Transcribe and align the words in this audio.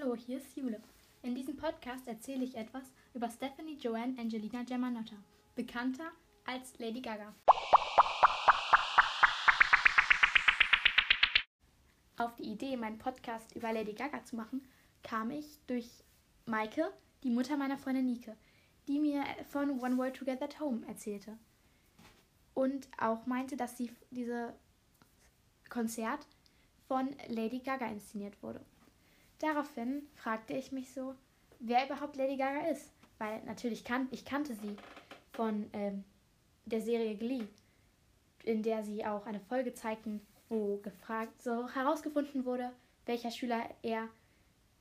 Hallo, 0.00 0.14
hier 0.14 0.38
ist 0.38 0.56
Jule. 0.56 0.80
In 1.22 1.34
diesem 1.34 1.56
Podcast 1.56 2.06
erzähle 2.06 2.44
ich 2.44 2.54
etwas 2.54 2.84
über 3.12 3.28
Stephanie 3.28 3.76
Joanne 3.78 4.18
Angelina 4.18 4.62
Germanotta, 4.62 5.16
bekannter 5.54 6.10
als 6.46 6.78
Lady 6.78 7.00
Gaga. 7.00 7.34
Auf 12.16 12.34
die 12.36 12.44
Idee, 12.44 12.76
meinen 12.76 12.98
Podcast 12.98 13.54
über 13.54 13.72
Lady 13.72 13.92
Gaga 13.92 14.24
zu 14.24 14.36
machen, 14.36 14.66
kam 15.02 15.30
ich 15.30 15.58
durch 15.66 15.88
Maike, 16.46 16.92
die 17.22 17.30
Mutter 17.30 17.56
meiner 17.56 17.76
Freundin 17.76 18.06
Nike, 18.06 18.32
die 18.88 19.00
mir 19.00 19.24
von 19.50 19.80
One 19.80 19.98
World 19.98 20.16
Together 20.16 20.44
at 20.44 20.60
Home 20.60 20.86
erzählte. 20.86 21.36
Und 22.54 22.88
auch 22.98 23.26
meinte, 23.26 23.56
dass 23.56 23.76
sie 23.76 23.90
diese 24.10 24.54
Konzert 25.68 26.26
von 26.88 27.14
Lady 27.28 27.58
Gaga 27.58 27.86
inszeniert 27.86 28.42
wurde. 28.42 28.64
Daraufhin 29.40 30.06
fragte 30.14 30.52
ich 30.52 30.70
mich 30.70 30.92
so, 30.92 31.14
wer 31.58 31.86
überhaupt 31.86 32.16
Lady 32.16 32.36
Gaga 32.36 32.68
ist. 32.68 32.92
Weil 33.18 33.42
natürlich 33.44 33.84
kan 33.84 34.08
ich 34.10 34.24
kannte 34.24 34.54
sie 34.54 34.76
von 35.32 35.68
ähm, 35.72 36.04
der 36.64 36.80
Serie 36.80 37.16
Glee, 37.16 37.44
in 38.44 38.62
der 38.62 38.82
sie 38.82 39.04
auch 39.04 39.26
eine 39.26 39.40
Folge 39.40 39.74
zeigten, 39.74 40.20
wo 40.48 40.78
gefragt, 40.78 41.42
so 41.42 41.68
herausgefunden 41.68 42.44
wurde, 42.44 42.72
welcher 43.04 43.30
Schüler 43.30 43.62
eher 43.82 44.08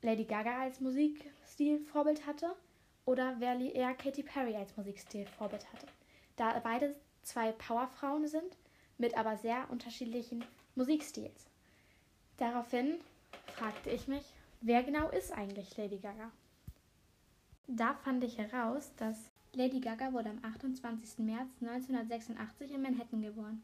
Lady 0.02 0.24
Gaga 0.24 0.62
als 0.62 0.80
Musikstil-Vorbild 0.80 2.26
hatte 2.26 2.56
oder 3.06 3.36
wer 3.40 3.60
eher 3.60 3.94
Katy 3.94 4.24
Perry 4.24 4.56
als 4.56 4.76
Musikstil-Vorbild 4.78 5.72
hatte. 5.74 5.88
Da 6.38 6.58
beide 6.60 6.96
zwei 7.22 7.52
Powerfrauen 7.52 8.28
sind, 8.28 8.58
mit 8.98 9.18
aber 9.18 9.36
sehr 9.36 9.70
unterschiedlichen 9.70 10.46
Musikstils. 10.76 11.48
Daraufhin 12.38 13.00
fragte 13.56 13.90
ich 13.90 14.08
mich, 14.08 14.24
wer 14.62 14.84
genau 14.84 15.10
ist 15.10 15.32
eigentlich 15.32 15.76
Lady 15.78 15.98
Gaga? 15.98 16.32
Da 17.68 17.94
fand 17.94 18.24
ich 18.24 18.38
heraus, 18.38 18.94
dass 18.98 19.32
Lady 19.54 19.80
Gaga 19.80 20.14
wurde 20.14 20.30
am 20.30 20.44
28. 20.44 21.20
März 21.20 21.50
1986 21.62 22.72
in 22.72 22.82
Manhattan 22.82 23.22
geboren. 23.22 23.62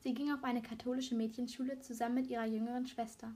Sie 0.00 0.14
ging 0.14 0.32
auf 0.32 0.44
eine 0.44 0.62
katholische 0.62 1.14
Mädchenschule 1.14 1.80
zusammen 1.80 2.16
mit 2.16 2.28
ihrer 2.28 2.46
jüngeren 2.46 2.86
Schwester. 2.86 3.34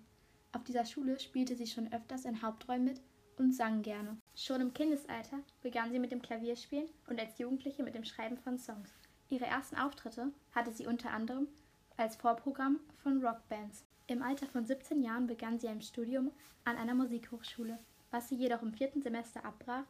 Auf 0.53 0.65
dieser 0.65 0.85
Schule 0.85 1.19
spielte 1.19 1.57
sie 1.57 1.67
schon 1.67 1.93
öfters 1.93 2.25
in 2.25 2.43
Hauptrollen 2.43 2.85
mit 2.85 3.01
und 3.37 3.53
sang 3.53 3.83
gerne. 3.83 4.19
Schon 4.35 4.61
im 4.61 4.75
Kindesalter 4.75 5.41
begann 5.63 5.91
sie 5.91 5.99
mit 5.99 6.13
dem 6.13 6.23
Klavierspielen 6.23 6.89
und 7.09 7.19
als 7.19 7.39
Jugendliche 7.39 7.83
mit 7.83 7.95
dem 7.95 8.05
Schreiben 8.05 8.37
von 8.37 8.59
Songs. 8.59 8.91
Ihre 9.29 9.47
ersten 9.47 9.77
Auftritte 9.77 10.33
hatte 10.53 10.73
sie 10.73 10.87
unter 10.87 11.11
anderem 11.11 11.49
als 11.97 12.17
Vorprogramm 12.17 12.81
von 13.03 13.25
Rockbands. 13.25 13.85
Im 14.13 14.23
Alter 14.23 14.47
von 14.47 14.67
17 14.67 15.03
Jahren 15.03 15.27
begann 15.27 15.59
sie 15.59 15.69
ein 15.69 15.81
Studium 15.81 16.33
an 16.67 16.77
einer 16.77 16.93
Musikhochschule, 16.93 17.79
was 18.11 18.29
sie 18.29 18.35
jedoch 18.35 18.61
im 18.61 18.75
vierten 18.75 19.01
Semester 19.01 19.43
abbrach, 19.43 19.85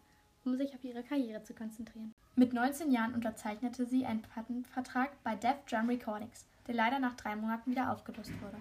um 0.45 0.57
sich 0.57 0.73
auf 0.77 0.85
ihre 0.85 1.03
Karriere 1.03 1.43
zu 1.43 1.55
konzentrieren. 1.55 2.15
Mit 2.37 2.53
19 2.53 2.93
Jahren 2.93 3.15
unterzeichnete 3.15 3.85
sie 3.85 4.07
einen 4.07 4.23
Plattenvertrag 4.23 5.11
bei 5.25 5.35
Def 5.35 5.57
Jam 5.67 5.89
Recordings, 5.89 6.47
der 6.69 6.77
leider 6.77 7.01
nach 7.01 7.17
drei 7.17 7.35
Monaten 7.35 7.73
wieder 7.73 7.91
aufgelöst 7.91 8.31
wurde. 8.41 8.59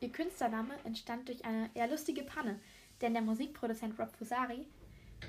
Ihr 0.00 0.10
Künstlername 0.10 0.74
entstand 0.82 1.28
durch 1.28 1.44
eine 1.44 1.70
eher 1.74 1.86
lustige 1.86 2.24
Panne, 2.24 2.58
denn 3.00 3.12
der 3.12 3.22
Musikproduzent 3.22 3.96
Rob 4.00 4.10
Fusari, 4.16 4.66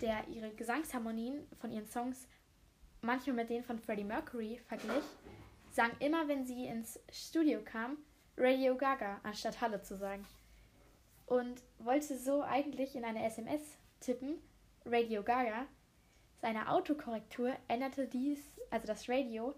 der 0.01 0.27
ihre 0.29 0.49
Gesangsharmonien 0.49 1.45
von 1.59 1.71
ihren 1.71 1.85
Songs 1.85 2.27
manchmal 3.03 3.35
mit 3.35 3.49
denen 3.49 3.63
von 3.63 3.77
Freddie 3.77 4.03
Mercury 4.03 4.59
verglich, 4.67 5.03
sang 5.73 5.91
immer, 5.99 6.27
wenn 6.27 6.45
sie 6.45 6.65
ins 6.67 6.99
Studio 7.11 7.59
kam, 7.63 7.97
Radio 8.37 8.75
Gaga, 8.75 9.19
anstatt 9.23 9.59
Halle 9.59 9.81
zu 9.81 9.97
sagen. 9.97 10.25
Und 11.25 11.63
wollte 11.79 12.17
so 12.17 12.43
eigentlich 12.43 12.95
in 12.95 13.03
eine 13.03 13.25
SMS 13.25 13.61
tippen, 13.99 14.35
Radio 14.85 15.23
Gaga. 15.23 15.65
Seine 16.41 16.69
Autokorrektur 16.69 17.55
änderte 17.67 18.07
dies, 18.07 18.39
also 18.69 18.85
das 18.85 19.09
Radio, 19.09 19.55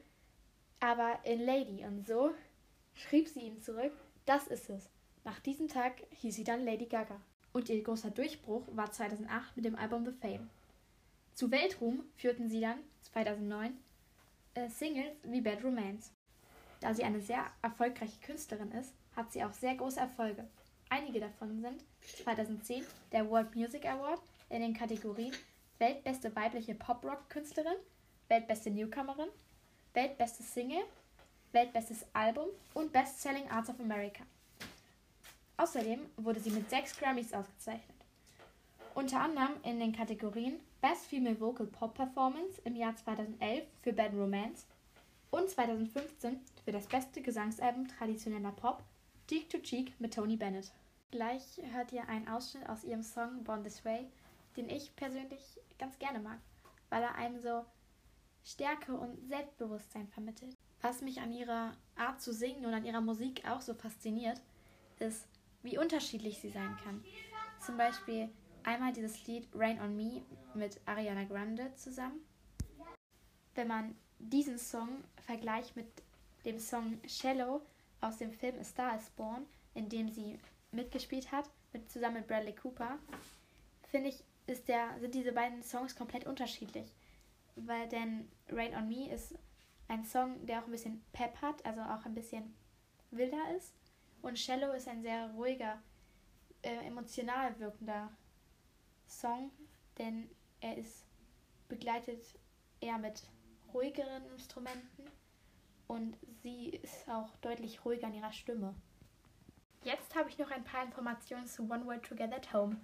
aber 0.80 1.20
in 1.24 1.42
Lady. 1.42 1.84
Und 1.86 2.08
so 2.08 2.34
schrieb 2.94 3.28
sie 3.28 3.42
ihm 3.42 3.62
zurück, 3.62 3.92
das 4.26 4.48
ist 4.48 4.70
es. 4.70 4.90
Nach 5.26 5.40
diesem 5.40 5.68
Tag 5.68 6.04
hieß 6.12 6.36
sie 6.36 6.44
dann 6.44 6.64
Lady 6.64 6.86
Gaga. 6.86 7.20
Und 7.52 7.70
ihr 7.70 7.82
großer 7.84 8.12
Durchbruch 8.12 8.64
war 8.72 8.92
2008 8.92 9.56
mit 9.56 9.66
dem 9.66 9.76
Album 9.76 10.06
The 10.06 10.12
Fame. 10.12 10.50
Zu 11.34 11.52
Weltruhm 11.52 12.04
führten 12.16 12.48
sie 12.48 12.62
dann 12.62 12.80
2009 13.02 13.78
äh, 14.56 14.70
Singles 14.70 15.16
wie 15.24 15.42
Bad 15.42 15.64
Romance. 15.64 16.12
Da 16.82 16.94
sie 16.94 17.04
eine 17.04 17.22
sehr 17.22 17.46
erfolgreiche 17.62 18.20
Künstlerin 18.22 18.72
ist, 18.72 18.94
hat 19.16 19.32
sie 19.32 19.44
auch 19.44 19.54
sehr 19.54 19.76
große 19.76 20.00
Erfolge. 20.00 20.48
Einige 20.90 21.20
davon 21.20 21.62
sind 21.62 21.84
2010 22.24 22.84
der 23.12 23.30
World 23.30 23.56
Music 23.56 23.86
Award 23.86 24.22
in 24.50 24.62
den 24.62 24.74
Kategorien 24.74 25.34
Weltbeste 25.78 26.34
weibliche 26.36 26.74
Pop-Rock-Künstlerin, 26.76 27.76
Weltbeste 28.30 28.72
Newcomerin, 28.72 29.30
Weltbestes 29.94 30.54
Single, 30.54 30.86
Weltbestes 31.52 32.06
Album 32.14 32.48
und 32.74 32.94
Best-Selling 32.94 33.50
Arts 33.50 33.70
of 33.70 33.80
America. 33.80 34.24
Außerdem 35.58 36.00
wurde 36.18 36.40
sie 36.40 36.52
mit 36.52 36.70
sechs 36.70 36.98
Grammys 36.98 37.34
ausgezeichnet. 37.34 37.95
Unter 38.96 39.20
anderem 39.20 39.52
in 39.64 39.78
den 39.78 39.92
Kategorien 39.92 40.62
Best 40.80 41.08
Female 41.08 41.38
Vocal 41.38 41.68
Pop 41.68 41.96
Performance 41.96 42.62
im 42.64 42.78
Jahr 42.78 42.96
2011 42.96 43.66
für 43.82 43.92
Bad 43.92 44.14
Romance 44.14 44.66
und 45.32 45.50
2015 45.50 46.40
für 46.64 46.72
das 46.72 46.88
beste 46.88 47.22
Gesangsalbum 47.22 47.90
traditioneller 47.90 48.54
Pop 48.54 48.82
Cheek 49.28 49.50
to 49.50 49.58
Cheek 49.58 50.00
mit 50.00 50.14
Tony 50.14 50.38
Bennett. 50.38 50.72
Gleich 51.12 51.60
hört 51.74 51.92
ihr 51.92 52.08
einen 52.08 52.30
Ausschnitt 52.30 52.70
aus 52.70 52.86
ihrem 52.86 53.04
Song 53.04 53.44
Born 53.44 53.66
This 53.66 53.84
Way, 53.84 54.08
den 54.56 54.70
ich 54.70 54.96
persönlich 54.96 55.60
ganz 55.78 56.00
gerne 56.00 56.20
mag, 56.20 56.40
weil 56.90 57.04
er 57.04 57.16
einem 57.16 57.38
so 57.38 57.66
Stärke 58.46 58.94
und 58.94 59.28
Selbstbewusstsein 59.28 60.08
vermittelt. 60.08 60.56
Was 60.80 61.02
mich 61.02 61.20
an 61.20 61.34
ihrer 61.34 61.74
Art 61.98 62.22
zu 62.22 62.32
singen 62.32 62.66
und 62.66 62.74
an 62.74 62.86
ihrer 62.86 63.02
Musik 63.02 63.46
auch 63.46 63.60
so 63.60 63.74
fasziniert, 63.74 64.42
ist, 65.00 65.28
wie 65.64 65.78
unterschiedlich 65.78 66.40
sie 66.40 66.50
sein 66.50 66.78
kann. 66.82 67.04
Zum 67.60 67.76
Beispiel 67.76 68.30
einmal 68.66 68.94
dieses 68.94 69.26
Lied 69.28 69.48
Rain 69.54 69.80
on 69.80 69.96
Me 69.96 70.22
mit 70.54 70.80
Ariana 70.86 71.24
Grande 71.24 71.74
zusammen. 71.76 72.20
Wenn 73.54 73.68
man 73.68 73.96
diesen 74.20 74.58
Song 74.58 75.04
vergleicht 75.26 75.76
mit 75.76 75.88
dem 76.44 76.60
Song 76.60 77.00
Shallow 77.08 77.62
aus 78.02 78.18
dem 78.18 78.32
Film 78.32 78.60
A 78.60 78.64
Star 78.64 78.98
is 78.98 79.10
Born, 79.12 79.46
in 79.74 79.88
dem 79.88 80.10
sie 80.10 80.40
mitgespielt 80.72 81.32
hat, 81.32 81.50
mit, 81.74 81.90
zusammen 81.92 82.18
mit 82.18 82.28
Bradley 82.28 82.54
Cooper, 82.54 82.98
finde 83.90 84.10
ich, 84.10 84.24
ist 84.48 84.68
der, 84.68 85.00
sind 85.00 85.16
diese 85.16 85.32
beiden 85.32 85.64
Songs 85.64 85.96
komplett 85.96 86.26
unterschiedlich. 86.26 86.94
Weil 87.56 87.88
denn 87.88 88.30
Rain 88.50 88.76
on 88.76 88.88
Me 88.88 89.10
ist 89.10 89.36
ein 89.88 90.04
Song, 90.04 90.46
der 90.46 90.60
auch 90.60 90.66
ein 90.66 90.72
bisschen 90.72 91.04
Pep 91.14 91.42
hat, 91.42 91.66
also 91.66 91.82
auch 91.82 92.06
ein 92.06 92.16
bisschen 92.16 92.54
wilder 93.12 93.56
ist. 93.56 93.74
Und 94.22 94.40
Shallow 94.40 94.74
ist 94.74 94.88
ein 94.88 95.02
sehr 95.02 95.30
ruhiger, 95.32 95.82
äh, 96.64 96.88
emotional 96.88 97.58
wirkender 97.60 98.12
Song, 99.08 99.52
denn 99.98 100.30
er 100.62 100.78
ist 100.78 101.06
begleitet 101.68 102.24
eher 102.80 102.98
mit 102.98 103.24
ruhigeren 103.74 104.24
Instrumenten 104.32 105.10
und 105.88 106.18
sie 106.44 106.70
ist 106.70 107.10
auch 107.10 107.36
deutlich 107.38 107.84
ruhiger 107.86 108.08
in 108.08 108.16
ihrer 108.16 108.32
Stimme. 108.32 108.74
Jetzt 109.84 110.16
habe 110.16 110.30
ich 110.30 110.38
noch 110.38 110.50
ein 110.52 110.64
paar 110.64 110.84
Informationen 110.84 111.46
zu 111.48 111.64
One 111.64 111.86
World 111.86 112.04
Together 112.04 112.38
at 112.38 112.54
Home. 112.54 112.78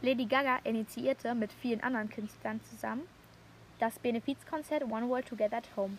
Lady 0.00 0.26
Gaga 0.26 0.58
initiierte 0.64 1.34
mit 1.34 1.52
vielen 1.52 1.82
anderen 1.82 2.10
Künstlern 2.10 2.60
zusammen 2.64 3.06
das 3.78 3.98
Benefizkonzert 3.98 4.84
One 4.84 5.08
World 5.08 5.26
Together 5.26 5.58
at 5.58 5.76
Home. 5.76 5.98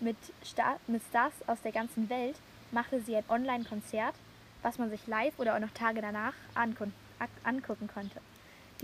Mit, 0.00 0.16
Star 0.44 0.78
mit 0.86 1.02
Stars 1.08 1.32
aus 1.46 1.60
der 1.62 1.72
ganzen 1.72 2.08
Welt 2.08 2.36
machte 2.70 3.00
sie 3.00 3.16
ein 3.16 3.24
Online-Konzert, 3.28 4.14
was 4.62 4.78
man 4.78 4.90
sich 4.90 5.06
live 5.06 5.38
oder 5.38 5.54
auch 5.54 5.60
noch 5.60 5.72
Tage 5.72 6.00
danach 6.00 6.34
angucken 6.54 7.88
konnte. 7.92 8.20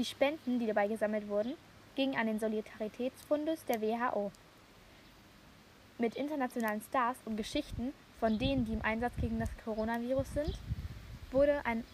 Die 0.01 0.07
Spenden, 0.07 0.59
die 0.59 0.67
dabei 0.67 0.89
gesammelt 0.89 1.29
wurden, 1.29 1.53
gingen 1.95 2.17
an 2.17 2.27
den 2.27 2.41
Solidaritätsfundus 2.41 3.67
der 3.67 3.83
WHO. 3.83 4.33
Mit 5.99 6.15
internationalen 6.15 6.81
Stars 6.81 7.19
und 7.27 7.37
Geschichten 7.37 7.93
von 8.19 8.39
denen, 8.39 8.65
die 8.65 8.73
im 8.73 8.81
Einsatz 8.81 9.13
gegen 9.21 9.39
das 9.39 9.51
Coronavirus 9.63 10.33
sind, 10.33 10.59
wurde 11.33 11.67
ein 11.67 11.85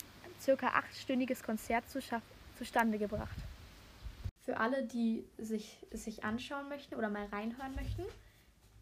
circa 0.41 0.69
achtstündiges 0.69 1.43
Konzert 1.43 1.91
zu 1.91 1.99
zustande 2.57 2.97
gebracht. 2.97 3.37
Für 4.45 4.57
alle, 4.59 4.85
die 4.85 5.25
sich, 5.37 5.77
sich 5.91 6.23
anschauen 6.23 6.69
möchten 6.69 6.95
oder 6.95 7.09
mal 7.09 7.27
reinhören 7.33 7.75
möchten, 7.75 8.05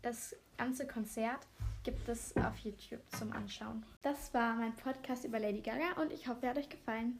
das 0.02 0.36
ganze 0.58 0.86
Konzert 0.86 1.46
gibt 1.82 2.06
es 2.10 2.36
auf 2.36 2.58
YouTube 2.58 3.00
zum 3.16 3.32
Anschauen. 3.32 3.86
Das 4.02 4.34
war 4.34 4.54
mein 4.54 4.74
Podcast 4.74 5.24
über 5.24 5.38
Lady 5.38 5.62
Gaga 5.62 5.98
und 6.02 6.12
ich 6.12 6.28
hoffe, 6.28 6.40
er 6.42 6.50
hat 6.50 6.58
euch 6.58 6.68
gefallen. 6.68 7.18